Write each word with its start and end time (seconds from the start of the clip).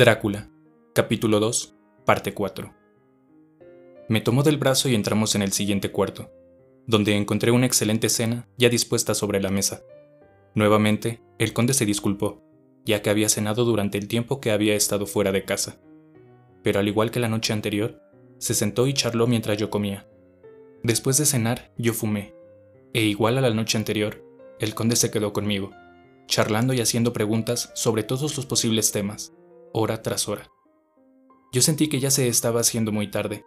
Drácula, 0.00 0.48
capítulo 0.94 1.40
2, 1.40 1.74
parte 2.04 2.32
4. 2.32 2.72
Me 4.08 4.20
tomó 4.20 4.44
del 4.44 4.56
brazo 4.56 4.88
y 4.88 4.94
entramos 4.94 5.34
en 5.34 5.42
el 5.42 5.50
siguiente 5.50 5.90
cuarto, 5.90 6.30
donde 6.86 7.16
encontré 7.16 7.50
una 7.50 7.66
excelente 7.66 8.08
cena 8.08 8.46
ya 8.56 8.68
dispuesta 8.68 9.16
sobre 9.16 9.40
la 9.40 9.50
mesa. 9.50 9.82
Nuevamente, 10.54 11.20
el 11.40 11.52
conde 11.52 11.74
se 11.74 11.84
disculpó, 11.84 12.40
ya 12.84 13.02
que 13.02 13.10
había 13.10 13.28
cenado 13.28 13.64
durante 13.64 13.98
el 13.98 14.06
tiempo 14.06 14.40
que 14.40 14.52
había 14.52 14.76
estado 14.76 15.04
fuera 15.04 15.32
de 15.32 15.44
casa. 15.44 15.80
Pero 16.62 16.78
al 16.78 16.86
igual 16.86 17.10
que 17.10 17.18
la 17.18 17.28
noche 17.28 17.52
anterior, 17.52 18.00
se 18.38 18.54
sentó 18.54 18.86
y 18.86 18.94
charló 18.94 19.26
mientras 19.26 19.58
yo 19.58 19.68
comía. 19.68 20.06
Después 20.84 21.16
de 21.16 21.26
cenar, 21.26 21.72
yo 21.76 21.92
fumé, 21.92 22.36
e 22.92 23.02
igual 23.02 23.36
a 23.36 23.40
la 23.40 23.50
noche 23.50 23.76
anterior, 23.76 24.24
el 24.60 24.76
conde 24.76 24.94
se 24.94 25.10
quedó 25.10 25.32
conmigo, 25.32 25.72
charlando 26.28 26.72
y 26.72 26.80
haciendo 26.80 27.12
preguntas 27.12 27.72
sobre 27.74 28.04
todos 28.04 28.36
los 28.36 28.46
posibles 28.46 28.92
temas 28.92 29.32
hora 29.72 30.02
tras 30.02 30.28
hora. 30.28 30.50
Yo 31.52 31.62
sentí 31.62 31.88
que 31.88 32.00
ya 32.00 32.10
se 32.10 32.28
estaba 32.28 32.60
haciendo 32.60 32.92
muy 32.92 33.10
tarde, 33.10 33.44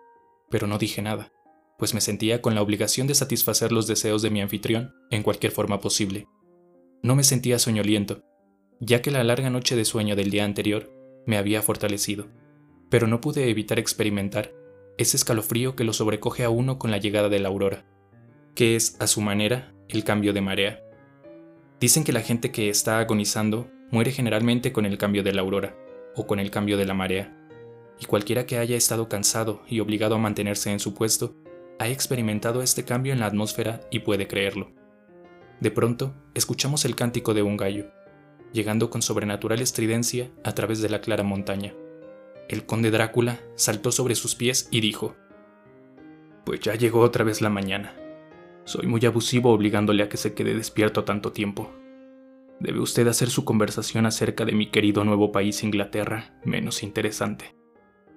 pero 0.50 0.68
no 0.68 0.78
dije 0.78 1.02
nada, 1.02 1.32
pues 1.78 1.94
me 1.94 2.02
sentía 2.02 2.42
con 2.42 2.56
la 2.56 2.62
obligación 2.62 3.08
de 3.08 3.16
satisfacer 3.16 3.72
los 3.72 3.88
deseos 3.88 4.22
de 4.22 4.30
mi 4.30 4.42
anfitrión 4.42 4.94
en 5.10 5.24
cualquier 5.24 5.52
forma 5.52 5.82
posible. 5.82 6.28
No 7.04 7.16
me 7.16 7.24
sentía 7.24 7.60
soñoliento, 7.60 8.24
ya 8.80 9.02
que 9.02 9.12
la 9.12 9.24
larga 9.24 9.50
noche 9.50 9.76
de 9.76 9.86
sueño 9.86 10.16
del 10.16 10.30
día 10.30 10.46
anterior 10.46 10.92
me 11.26 11.38
había 11.38 11.62
fortalecido, 11.62 12.28
pero 12.90 13.08
no 13.08 13.22
pude 13.22 13.50
evitar 13.50 13.80
experimentar 13.80 14.52
ese 14.98 15.18
escalofrío 15.18 15.76
que 15.76 15.84
lo 15.84 15.94
sobrecoge 15.94 16.44
a 16.44 16.50
uno 16.50 16.78
con 16.78 16.92
la 16.92 16.98
llegada 16.98 17.30
de 17.30 17.40
la 17.40 17.50
aurora, 17.50 17.86
que 18.56 18.76
es, 18.76 18.98
a 19.00 19.08
su 19.08 19.22
manera, 19.22 19.74
el 19.88 20.04
cambio 20.04 20.34
de 20.34 20.42
marea. 20.42 20.84
Dicen 21.80 22.04
que 22.04 22.14
la 22.14 22.22
gente 22.22 22.52
que 22.52 22.70
está 22.70 23.00
agonizando 23.00 23.70
muere 23.90 24.12
generalmente 24.12 24.72
con 24.72 24.86
el 24.86 24.98
cambio 24.98 25.24
de 25.24 25.34
la 25.34 25.42
aurora, 25.42 25.76
o 26.16 26.28
con 26.28 26.40
el 26.40 26.52
cambio 26.52 26.78
de 26.78 26.86
la 26.86 26.94
marea, 26.94 27.38
y 28.00 28.06
cualquiera 28.06 28.46
que 28.46 28.58
haya 28.58 28.76
estado 28.76 29.08
cansado 29.08 29.62
y 29.68 29.80
obligado 29.80 30.16
a 30.16 30.20
mantenerse 30.20 30.72
en 30.72 30.80
su 30.80 30.94
puesto, 30.94 31.36
ha 31.80 31.88
experimentado 31.88 32.62
este 32.62 32.84
cambio 32.84 33.14
en 33.14 33.20
la 33.20 33.28
atmósfera 33.28 33.82
y 33.92 34.00
puede 34.00 34.28
creerlo. 34.28 34.72
De 35.60 35.72
pronto, 35.72 36.14
escuchamos 36.34 36.86
el 36.86 36.96
cántico 36.96 37.34
de 37.34 37.44
un 37.44 37.58
gallo, 37.58 37.92
llegando 38.52 38.90
con 38.90 39.02
sobrenatural 39.02 39.62
estridencia 39.62 40.30
a 40.44 40.54
través 40.54 40.82
de 40.82 40.90
la 40.90 41.02
clara 41.02 41.24
montaña. 41.24 41.74
El 42.50 42.66
conde 42.66 42.92
Drácula 42.92 43.40
saltó 43.56 43.92
sobre 43.92 44.16
sus 44.16 44.36
pies 44.36 44.68
y 44.72 44.82
dijo, 44.82 45.16
Pues 46.46 46.60
ya 46.60 46.76
llegó 46.76 47.00
otra 47.00 47.24
vez 47.24 47.42
la 47.42 47.50
mañana. 47.50 47.96
Soy 48.66 48.88
muy 48.88 49.06
abusivo 49.06 49.52
obligándole 49.52 50.04
a 50.04 50.10
que 50.10 50.18
se 50.18 50.34
quede 50.34 50.54
despierto 50.54 51.04
tanto 51.04 51.32
tiempo. 51.32 51.72
Debe 52.62 52.80
usted 52.80 53.08
hacer 53.08 53.32
su 53.32 53.44
conversación 53.44 54.06
acerca 54.06 54.46
de 54.46 54.52
mi 54.52 54.68
querido 54.68 55.04
nuevo 55.04 55.32
país 55.32 55.64
Inglaterra 55.64 56.40
menos 56.46 56.84
interesante, 56.84 57.56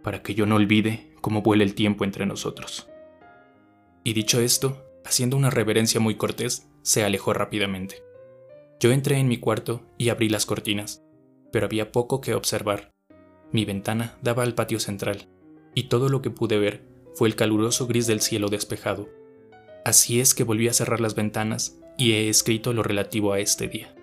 para 0.03 0.23
que 0.23 0.35
yo 0.35 0.45
no 0.45 0.57
olvide 0.57 1.15
cómo 1.23 1.41
vuela 1.41 1.65
el 1.65 1.75
tiempo 1.75 2.05
entre 2.05 2.27
nosotros. 2.27 2.87
Y 4.05 4.13
dicho 4.13 4.41
esto, 4.41 4.85
haciendo 5.03 5.39
una 5.39 5.49
reverencia 5.49 5.99
muy 5.99 6.17
cortés, 6.17 6.69
se 6.83 7.05
alejó 7.05 7.33
rápidamente. 7.33 8.03
Yo 8.81 8.93
entré 8.93 9.17
en 9.17 9.29
mi 9.29 9.39
cuarto 9.39 9.81
y 9.97 10.11
abrí 10.11 10.29
las 10.29 10.45
cortinas, 10.45 11.03
pero 11.51 11.65
había 11.65 11.91
poco 11.91 12.21
que 12.21 12.35
observar. 12.35 12.93
Mi 13.51 13.65
ventana 13.65 14.19
daba 14.21 14.43
al 14.43 14.55
patio 14.55 14.79
central, 14.79 15.27
y 15.75 15.85
todo 15.85 16.11
lo 16.11 16.21
que 16.21 16.29
pude 16.29 16.59
ver 16.59 16.87
fue 17.15 17.29
el 17.29 17.35
caluroso 17.35 17.87
gris 17.87 18.07
del 18.07 18.21
cielo 18.21 18.49
despejado. 18.49 19.09
Así 19.87 20.21
es 20.21 20.35
que 20.35 20.45
volví 20.45 20.69
a 20.69 20.75
cerrar 20.75 21.01
las 21.01 21.15
ventanas 21.15 21.81
y 21.97 22.13
he 22.13 22.29
escrito 22.29 22.75
lo 22.75 22.83
relativo 22.83 23.33
a 23.33 23.39
este 23.39 23.69
día. 23.69 23.94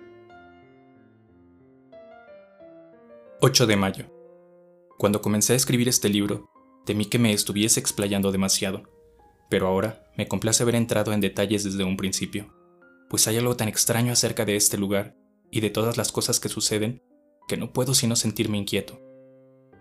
8 3.44 3.66
de 3.66 3.74
mayo. 3.74 4.04
Cuando 4.98 5.20
comencé 5.20 5.54
a 5.54 5.56
escribir 5.56 5.88
este 5.88 6.08
libro, 6.08 6.48
temí 6.86 7.06
que 7.06 7.18
me 7.18 7.32
estuviese 7.32 7.80
explayando 7.80 8.30
demasiado, 8.30 8.84
pero 9.50 9.66
ahora 9.66 10.06
me 10.16 10.28
complace 10.28 10.62
haber 10.62 10.76
entrado 10.76 11.12
en 11.12 11.20
detalles 11.20 11.64
desde 11.64 11.82
un 11.82 11.96
principio, 11.96 12.54
pues 13.10 13.26
hay 13.26 13.38
algo 13.38 13.56
tan 13.56 13.66
extraño 13.66 14.12
acerca 14.12 14.44
de 14.44 14.54
este 14.54 14.78
lugar 14.78 15.16
y 15.50 15.58
de 15.58 15.70
todas 15.70 15.96
las 15.96 16.12
cosas 16.12 16.38
que 16.38 16.48
suceden 16.48 17.02
que 17.48 17.56
no 17.56 17.72
puedo 17.72 17.94
sino 17.94 18.14
sentirme 18.14 18.58
inquieto. 18.58 19.00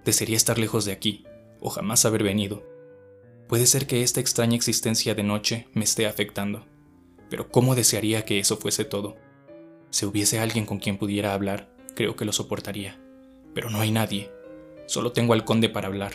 Desearía 0.05 0.37
estar 0.37 0.57
lejos 0.57 0.85
de 0.85 0.93
aquí, 0.93 1.23
o 1.59 1.69
jamás 1.69 2.03
haber 2.05 2.23
venido. 2.23 2.63
Puede 3.47 3.67
ser 3.67 3.85
que 3.85 4.01
esta 4.01 4.21
extraña 4.21 4.55
existencia 4.55 5.13
de 5.13 5.21
noche 5.21 5.67
me 5.73 5.83
esté 5.83 6.07
afectando, 6.07 6.65
pero 7.29 7.51
¿cómo 7.51 7.75
desearía 7.75 8.25
que 8.25 8.39
eso 8.39 8.57
fuese 8.57 8.85
todo? 8.85 9.17
Si 9.91 10.07
hubiese 10.07 10.39
alguien 10.39 10.65
con 10.65 10.79
quien 10.79 10.97
pudiera 10.97 11.35
hablar, 11.35 11.71
creo 11.93 12.15
que 12.15 12.25
lo 12.25 12.33
soportaría 12.33 13.00
pero 13.53 13.69
no 13.69 13.81
hay 13.81 13.91
nadie. 13.91 14.31
Solo 14.85 15.11
tengo 15.11 15.33
al 15.33 15.45
conde 15.45 15.69
para 15.69 15.87
hablar. 15.87 16.13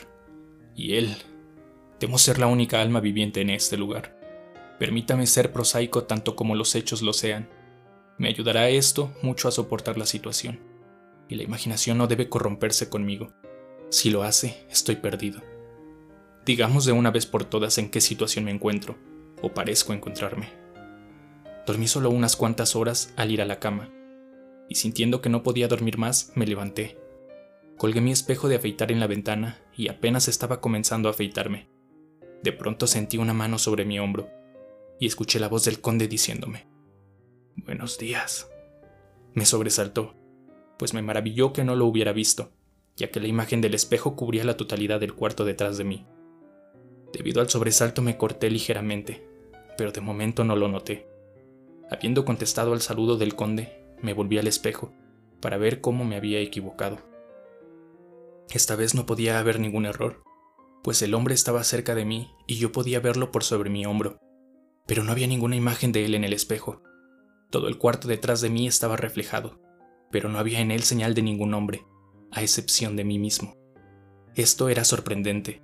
Y 0.74 0.96
él. 0.96 1.16
Temo 1.98 2.18
ser 2.18 2.38
la 2.38 2.46
única 2.46 2.82
alma 2.82 3.00
viviente 3.00 3.40
en 3.40 3.50
este 3.50 3.76
lugar. 3.76 4.18
Permítame 4.78 5.26
ser 5.26 5.52
prosaico 5.52 6.04
tanto 6.04 6.36
como 6.36 6.54
los 6.54 6.74
hechos 6.74 7.02
lo 7.02 7.12
sean. 7.12 7.48
Me 8.18 8.28
ayudará 8.28 8.68
esto 8.68 9.12
mucho 9.22 9.48
a 9.48 9.52
soportar 9.52 9.96
la 9.96 10.06
situación. 10.06 10.60
Y 11.28 11.36
la 11.36 11.42
imaginación 11.42 11.98
no 11.98 12.06
debe 12.06 12.28
corromperse 12.28 12.88
conmigo. 12.88 13.32
Si 13.90 14.10
lo 14.10 14.22
hace, 14.22 14.66
estoy 14.70 14.96
perdido. 14.96 15.42
Digamos 16.44 16.84
de 16.84 16.92
una 16.92 17.10
vez 17.10 17.26
por 17.26 17.44
todas 17.44 17.78
en 17.78 17.90
qué 17.90 18.00
situación 18.00 18.44
me 18.44 18.50
encuentro, 18.52 18.96
o 19.42 19.52
parezco 19.52 19.92
encontrarme. 19.92 20.50
Dormí 21.66 21.88
solo 21.88 22.10
unas 22.10 22.36
cuantas 22.36 22.76
horas 22.76 23.12
al 23.16 23.32
ir 23.32 23.42
a 23.42 23.46
la 23.46 23.58
cama, 23.58 23.90
y 24.68 24.76
sintiendo 24.76 25.20
que 25.20 25.28
no 25.28 25.42
podía 25.42 25.66
dormir 25.66 25.98
más, 25.98 26.30
me 26.36 26.46
levanté 26.46 27.05
Colgué 27.76 28.00
mi 28.00 28.10
espejo 28.10 28.48
de 28.48 28.56
afeitar 28.56 28.90
en 28.90 29.00
la 29.00 29.06
ventana 29.06 29.60
y 29.76 29.88
apenas 29.88 30.28
estaba 30.28 30.62
comenzando 30.62 31.08
a 31.08 31.12
afeitarme. 31.12 31.68
De 32.42 32.52
pronto 32.52 32.86
sentí 32.86 33.18
una 33.18 33.34
mano 33.34 33.58
sobre 33.58 33.84
mi 33.84 33.98
hombro 33.98 34.30
y 34.98 35.06
escuché 35.06 35.38
la 35.38 35.48
voz 35.48 35.64
del 35.64 35.80
conde 35.82 36.08
diciéndome, 36.08 36.66
Buenos 37.56 37.98
días. 37.98 38.50
Me 39.34 39.44
sobresaltó, 39.44 40.14
pues 40.78 40.94
me 40.94 41.02
maravilló 41.02 41.52
que 41.52 41.64
no 41.64 41.74
lo 41.74 41.84
hubiera 41.86 42.12
visto, 42.12 42.50
ya 42.96 43.10
que 43.10 43.20
la 43.20 43.28
imagen 43.28 43.60
del 43.60 43.74
espejo 43.74 44.16
cubría 44.16 44.44
la 44.44 44.56
totalidad 44.56 44.98
del 44.98 45.14
cuarto 45.14 45.44
detrás 45.44 45.76
de 45.76 45.84
mí. 45.84 46.06
Debido 47.12 47.42
al 47.42 47.50
sobresalto 47.50 48.00
me 48.00 48.16
corté 48.16 48.50
ligeramente, 48.50 49.26
pero 49.76 49.92
de 49.92 50.00
momento 50.00 50.44
no 50.44 50.56
lo 50.56 50.68
noté. 50.68 51.06
Habiendo 51.90 52.24
contestado 52.24 52.72
al 52.72 52.80
saludo 52.80 53.18
del 53.18 53.34
conde, 53.34 53.84
me 54.00 54.14
volví 54.14 54.38
al 54.38 54.46
espejo 54.46 54.92
para 55.40 55.58
ver 55.58 55.82
cómo 55.82 56.06
me 56.06 56.16
había 56.16 56.40
equivocado. 56.40 57.15
Esta 58.50 58.76
vez 58.76 58.94
no 58.94 59.06
podía 59.06 59.38
haber 59.38 59.58
ningún 59.58 59.86
error, 59.86 60.22
pues 60.82 61.02
el 61.02 61.14
hombre 61.14 61.34
estaba 61.34 61.64
cerca 61.64 61.94
de 61.94 62.04
mí 62.04 62.30
y 62.46 62.56
yo 62.56 62.72
podía 62.72 63.00
verlo 63.00 63.32
por 63.32 63.42
sobre 63.42 63.70
mi 63.70 63.84
hombro, 63.86 64.18
pero 64.86 65.02
no 65.02 65.12
había 65.12 65.26
ninguna 65.26 65.56
imagen 65.56 65.92
de 65.92 66.04
él 66.04 66.14
en 66.14 66.24
el 66.24 66.32
espejo. 66.32 66.82
Todo 67.50 67.68
el 67.68 67.78
cuarto 67.78 68.06
detrás 68.06 68.40
de 68.40 68.50
mí 68.50 68.66
estaba 68.66 68.96
reflejado, 68.96 69.60
pero 70.10 70.28
no 70.28 70.38
había 70.38 70.60
en 70.60 70.70
él 70.70 70.84
señal 70.84 71.14
de 71.14 71.22
ningún 71.22 71.54
hombre, 71.54 71.84
a 72.30 72.42
excepción 72.42 72.94
de 72.96 73.04
mí 73.04 73.18
mismo. 73.18 73.56
Esto 74.36 74.68
era 74.68 74.84
sorprendente, 74.84 75.62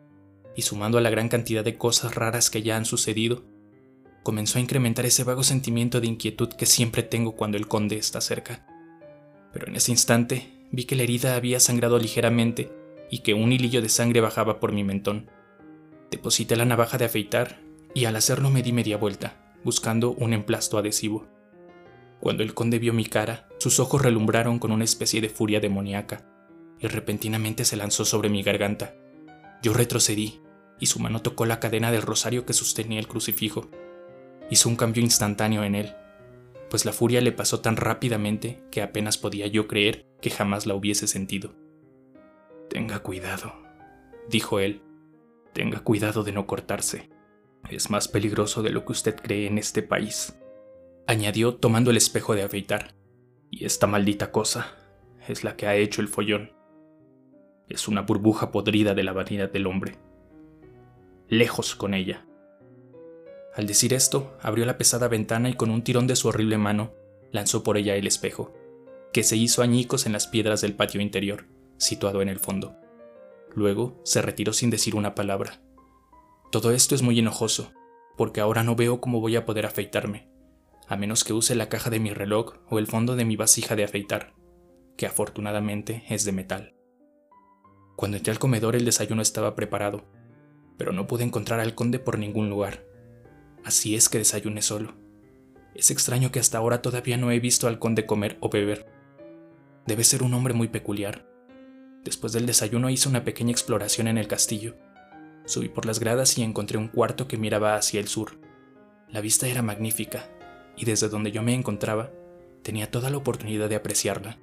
y 0.57 0.63
sumando 0.63 0.99
a 0.99 1.01
la 1.01 1.11
gran 1.11 1.29
cantidad 1.29 1.65
de 1.65 1.79
cosas 1.79 2.15
raras 2.15 2.51
que 2.51 2.63
ya 2.63 2.77
han 2.77 2.85
sucedido, 2.85 3.45
comenzó 4.23 4.59
a 4.59 4.63
incrementar 4.63 5.07
ese 5.07 5.25
vago 5.25 5.43
sentimiento 5.43 6.01
de 6.01 6.07
inquietud 6.09 6.49
que 6.49 6.67
siempre 6.67 7.03
tengo 7.03 7.37
cuando 7.37 7.59
el 7.59 7.69
conde 7.69 7.97
está 7.97 8.21
cerca. 8.21 8.67
Pero 9.53 9.69
en 9.69 9.77
ese 9.77 9.91
instante 9.91 10.62
vi 10.73 10.85
que 10.85 10.97
la 10.97 11.05
herida 11.05 11.37
había 11.37 11.61
sangrado 11.61 11.99
ligeramente 11.99 12.73
y 13.11 13.19
que 13.19 13.35
un 13.35 13.53
hilillo 13.53 13.83
de 13.83 13.91
sangre 13.91 14.21
bajaba 14.21 14.59
por 14.59 14.73
mi 14.73 14.83
mentón. 14.83 15.31
Deposité 16.11 16.57
la 16.57 16.65
navaja 16.65 16.99
de 16.99 17.05
afeitar 17.05 17.61
y 17.95 18.07
al 18.07 18.17
hacerlo 18.17 18.51
me 18.51 18.63
di 18.63 18.73
media 18.73 18.97
vuelta, 18.97 19.55
buscando 19.63 20.13
un 20.13 20.33
emplasto 20.33 20.79
adhesivo. 20.79 21.27
Cuando 22.21 22.43
el 22.43 22.55
conde 22.55 22.79
vio 22.79 22.95
mi 22.95 23.05
cara, 23.05 23.49
sus 23.59 23.81
ojos 23.81 24.01
relumbraron 24.01 24.59
con 24.59 24.73
una 24.73 24.85
especie 24.85 25.21
de 25.21 25.29
furia 25.29 25.61
demoníaca, 25.61 26.27
y 26.81 26.87
repentinamente 26.87 27.65
se 27.65 27.77
lanzó 27.77 28.05
sobre 28.05 28.31
mi 28.31 28.43
garganta. 28.43 28.95
Yo 29.63 29.75
retrocedí, 29.75 30.41
y 30.81 30.87
su 30.87 31.01
mano 31.01 31.21
tocó 31.21 31.45
la 31.47 31.61
cadena 31.61 31.93
del 31.93 32.03
rosario 32.03 32.47
que 32.47 32.55
sostenía 32.55 32.99
el 32.99 33.09
crucifijo. 33.09 33.71
Hizo 34.51 34.69
un 34.69 34.77
cambio 34.77 35.03
instantáneo 35.03 35.65
en 35.65 35.75
él, 35.75 35.95
pues 36.71 36.87
la 36.87 36.93
furia 36.93 37.21
le 37.21 37.33
pasó 37.33 37.61
tan 37.61 37.77
rápidamente 37.77 38.63
que 38.71 38.81
apenas 38.81 39.19
podía 39.19 39.47
yo 39.47 39.69
creer 39.69 40.07
que 40.23 40.31
jamás 40.31 40.67
la 40.67 40.75
hubiese 40.75 41.07
sentido. 41.07 41.55
Tenga 42.71 43.01
cuidado, 43.01 43.53
dijo 44.31 44.61
él. 44.61 44.81
Tenga 45.53 45.81
cuidado 45.81 46.25
de 46.25 46.33
no 46.33 46.47
cortarse. 46.47 47.11
Es 47.69 47.91
más 47.91 48.09
peligroso 48.09 48.63
de 48.63 48.71
lo 48.71 48.87
que 48.87 48.93
usted 48.93 49.17
cree 49.17 49.47
en 49.47 49.59
este 49.59 49.83
país, 49.83 50.39
añadió 51.07 51.57
tomando 51.57 51.91
el 51.91 51.99
espejo 51.99 52.35
de 52.35 52.43
afeitar. 52.43 52.95
Y 53.51 53.67
esta 53.67 53.87
maldita 53.87 54.33
cosa 54.33 54.75
es 55.29 55.45
la 55.45 55.57
que 55.57 55.67
ha 55.67 55.77
hecho 55.77 56.01
el 56.01 56.09
follón. 56.09 56.53
Es 57.69 57.89
una 57.89 58.01
burbuja 58.01 58.51
podrida 58.51 58.95
de 58.95 59.03
la 59.03 59.13
vanidad 59.13 59.51
del 59.51 59.67
hombre. 59.67 59.99
Lejos 61.29 61.75
con 61.75 61.93
ella. 61.93 62.27
Al 63.55 63.67
decir 63.67 63.93
esto, 63.93 64.37
abrió 64.41 64.65
la 64.65 64.79
pesada 64.79 65.09
ventana 65.09 65.51
y 65.51 65.55
con 65.55 65.71
un 65.71 65.85
tirón 65.85 66.07
de 66.07 66.17
su 66.17 66.29
horrible 66.29 66.57
mano 66.57 66.93
lanzó 67.31 67.63
por 67.63 67.77
ella 67.77 67.97
el 67.97 68.07
espejo, 68.07 68.55
que 69.13 69.23
se 69.23 69.37
hizo 69.37 69.63
añicos 69.63 70.07
en 70.07 70.13
las 70.13 70.27
piedras 70.27 70.61
del 70.61 70.75
patio 70.75 71.01
interior, 71.01 71.47
situado 71.77 72.23
en 72.23 72.29
el 72.29 72.39
fondo. 72.39 72.77
Luego 73.55 74.01
se 74.05 74.23
retiró 74.23 74.53
sin 74.53 74.71
decir 74.71 74.95
una 74.95 75.15
palabra. 75.15 75.61
Todo 76.51 76.71
esto 76.71 76.95
es 76.95 77.03
muy 77.03 77.19
enojoso, 77.19 77.73
porque 78.17 78.41
ahora 78.41 78.63
no 78.63 78.77
veo 78.77 79.01
cómo 79.01 79.21
voy 79.21 79.37
a 79.37 79.45
poder 79.45 79.67
afeitarme, 79.67 80.29
a 80.89 80.97
menos 80.97 81.25
que 81.25 81.33
use 81.33 81.55
la 81.55 81.69
caja 81.69 81.91
de 81.91 82.01
mi 82.01 82.13
reloj 82.13 82.55
o 82.69 82.79
el 82.79 82.87
fondo 82.87 83.17
de 83.17 83.25
mi 83.25 83.37
vasija 83.37 83.77
de 83.77 83.85
afeitar, 83.85 84.35
que 84.97 85.07
afortunadamente 85.07 86.05
es 86.09 86.25
de 86.25 86.33
metal. 86.33 86.75
Cuando 87.97 88.17
entré 88.17 88.33
al 88.33 88.39
comedor 88.39 88.77
el 88.77 88.85
desayuno 88.85 89.23
estaba 89.23 89.55
preparado, 89.55 90.07
pero 90.77 90.93
no 90.93 91.07
pude 91.07 91.25
encontrar 91.25 91.61
al 91.61 91.75
conde 91.75 91.99
por 91.99 92.19
ningún 92.19 92.51
lugar. 92.51 92.85
Así 93.65 93.95
es 93.95 94.09
que 94.09 94.19
desayuné 94.19 94.63
solo. 94.63 94.95
Es 95.75 95.91
extraño 95.91 96.33
que 96.33 96.41
hasta 96.41 96.59
ahora 96.59 96.83
todavía 96.83 97.17
no 97.17 97.31
he 97.31 97.41
visto 97.41 97.69
al 97.69 97.79
conde 97.79 98.05
comer 98.05 98.37
o 98.41 98.49
beber. 98.49 98.92
Debe 99.87 100.05
ser 100.05 100.23
un 100.23 100.33
hombre 100.35 100.55
muy 100.55 100.69
peculiar. 100.69 101.27
Después 102.05 102.33
del 102.33 102.47
desayuno 102.47 102.89
hice 102.89 103.09
una 103.09 103.25
pequeña 103.25 103.51
exploración 103.51 104.07
en 104.07 104.17
el 104.17 104.29
castillo. 104.29 104.77
Subí 105.45 105.69
por 105.69 105.87
las 105.87 105.99
gradas 105.99 106.39
y 106.39 106.43
encontré 106.43 106.79
un 106.79 106.89
cuarto 106.89 107.27
que 107.27 107.37
miraba 107.37 107.75
hacia 107.75 107.99
el 107.99 108.07
sur. 108.07 108.39
La 109.09 109.21
vista 109.21 109.49
era 109.49 109.61
magnífica, 109.61 110.31
y 110.77 110.85
desde 110.85 111.09
donde 111.09 111.33
yo 111.33 111.43
me 111.43 111.55
encontraba, 111.55 112.11
tenía 112.63 112.91
toda 112.91 113.11
la 113.11 113.17
oportunidad 113.17 113.69
de 113.69 113.75
apreciarla. 113.75 114.39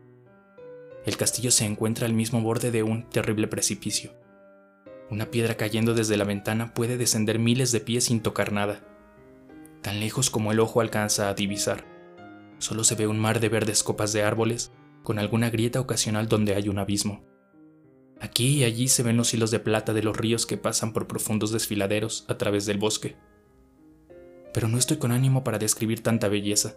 El 1.06 1.16
castillo 1.16 1.52
se 1.52 1.66
encuentra 1.66 2.06
al 2.06 2.14
mismo 2.14 2.42
borde 2.42 2.72
de 2.72 2.84
un 2.84 3.10
terrible 3.10 3.48
precipicio. 3.48 4.14
Una 5.10 5.32
piedra 5.32 5.56
cayendo 5.56 5.94
desde 5.94 6.18
la 6.18 6.26
ventana 6.26 6.74
puede 6.74 6.98
descender 6.98 7.40
miles 7.40 7.72
de 7.72 7.80
pies 7.80 8.06
sin 8.06 8.22
tocar 8.22 8.52
nada, 8.52 8.82
tan 9.82 10.02
lejos 10.02 10.30
como 10.30 10.52
el 10.52 10.60
ojo 10.60 10.82
alcanza 10.82 11.30
a 11.30 11.34
divisar. 11.34 11.86
Solo 12.58 12.84
se 12.84 12.96
ve 12.96 13.08
un 13.08 13.18
mar 13.18 13.40
de 13.40 13.48
verdes 13.48 13.84
copas 13.84 14.12
de 14.12 14.22
árboles, 14.22 14.72
con 15.04 15.20
alguna 15.20 15.50
grieta 15.50 15.80
ocasional 15.80 16.28
donde 16.28 16.56
hay 16.56 16.70
un 16.70 16.80
abismo. 16.80 17.26
Aquí 18.20 18.58
y 18.58 18.64
allí 18.64 18.88
se 18.90 19.04
ven 19.04 19.18
los 19.18 19.34
hilos 19.34 19.50
de 19.52 19.60
plata 19.60 19.94
de 19.94 20.04
los 20.04 20.18
ríos 20.18 20.46
que 20.46 20.58
pasan 20.58 20.92
por 20.92 21.08
profundos 21.08 21.52
desfiladeros 21.52 22.26
a 22.28 22.38
través 22.38 22.66
del 22.66 22.78
bosque. 22.78 23.16
Pero 24.54 24.68
no 24.68 24.78
estoy 24.78 24.98
con 24.98 25.12
ánimo 25.12 25.44
para 25.44 25.60
describir 25.60 26.04
tanta 26.04 26.28
belleza, 26.28 26.76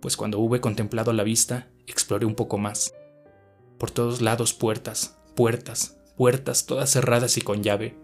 pues 0.00 0.16
cuando 0.16 0.38
hube 0.40 0.60
contemplado 0.60 1.12
la 1.12 1.22
vista, 1.22 1.70
exploré 1.86 2.26
un 2.26 2.34
poco 2.34 2.58
más. 2.58 2.94
Por 3.78 3.90
todos 3.90 4.20
lados 4.20 4.52
puertas, 4.52 5.16
puertas, 5.34 5.98
puertas, 6.16 6.66
todas 6.66 6.90
cerradas 6.90 7.36
y 7.36 7.40
con 7.40 7.62
llave. 7.62 7.96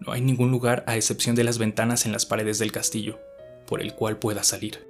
No 0.00 0.12
hay 0.12 0.20
ningún 0.20 0.50
lugar 0.50 0.84
a 0.86 0.96
excepción 0.96 1.34
de 1.34 1.44
las 1.44 1.58
ventanas 1.58 2.06
en 2.06 2.12
las 2.12 2.26
paredes 2.26 2.58
del 2.58 2.72
castillo, 2.72 3.18
por 3.66 3.82
el 3.82 3.94
cual 3.94 4.18
pueda 4.18 4.44
salir. 4.44 4.88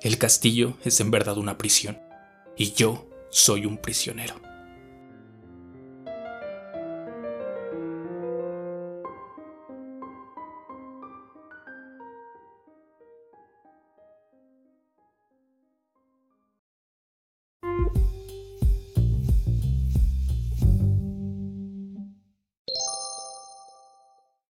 El 0.00 0.18
castillo 0.18 0.76
es 0.84 1.00
en 1.00 1.12
verdad 1.12 1.38
una 1.38 1.58
prisión, 1.58 2.00
y 2.56 2.72
yo 2.72 3.06
soy 3.32 3.64
un 3.64 3.78
prisionero. 3.78 4.51